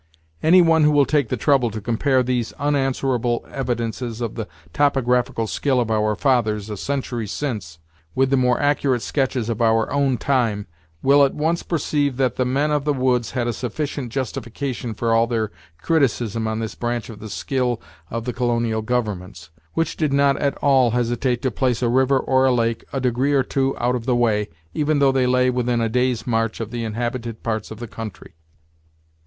Any 0.41 0.63
one 0.63 0.83
who 0.83 0.89
will 0.89 1.05
take 1.05 1.29
the 1.29 1.37
trouble 1.37 1.69
to 1.69 1.79
compare 1.79 2.23
these 2.23 2.53
unanswerable 2.53 3.45
evidences 3.47 4.19
of 4.19 4.33
the 4.33 4.47
topographical 4.73 5.45
skill 5.45 5.79
of 5.79 5.91
our 5.91 6.15
fathers 6.15 6.71
a 6.71 6.77
century 6.77 7.27
since, 7.27 7.77
with 8.15 8.31
the 8.31 8.35
more 8.35 8.59
accurate 8.59 9.03
sketches 9.03 9.47
of 9.47 9.61
our 9.61 9.93
own 9.93 10.17
time, 10.17 10.65
will 11.03 11.23
at 11.23 11.35
once 11.35 11.61
perceive 11.61 12.17
that 12.17 12.35
the 12.35 12.45
men 12.45 12.71
of 12.71 12.83
the 12.83 12.95
woods 12.95 13.29
had 13.37 13.45
a 13.45 13.53
sufficient 13.53 14.11
justification 14.11 14.95
for 14.95 15.13
all 15.13 15.27
their 15.27 15.51
criticism 15.83 16.47
on 16.47 16.57
this 16.57 16.73
branch 16.73 17.07
of 17.11 17.19
the 17.19 17.29
skill 17.29 17.79
of 18.09 18.25
the 18.25 18.33
colonial 18.33 18.81
governments, 18.81 19.51
which 19.75 19.97
did 19.97 20.11
not 20.11 20.35
at 20.37 20.57
all 20.63 20.89
hesitate 20.89 21.43
to 21.43 21.51
place 21.51 21.83
a 21.83 21.89
river 21.89 22.17
or 22.17 22.45
a 22.45 22.51
lake 22.51 22.83
a 22.91 22.99
degree 22.99 23.33
or 23.33 23.43
two 23.43 23.77
out 23.77 23.93
of 23.93 24.07
the 24.07 24.15
way, 24.15 24.49
even 24.73 24.97
though 24.97 25.11
they 25.11 25.27
lay 25.27 25.51
within 25.51 25.79
a 25.79 25.87
day's 25.87 26.25
march 26.25 26.59
of 26.59 26.71
the 26.71 26.83
inhabited 26.83 27.43
parts 27.43 27.69
of 27.69 27.77
the 27.79 27.85
country. 27.87 28.33